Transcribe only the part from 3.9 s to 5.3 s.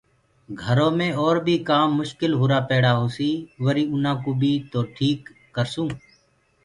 آنآ ڪو بيٚ تو ٽيٽ